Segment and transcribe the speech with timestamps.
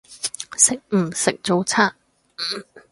[0.57, 1.95] 食唔食早餐？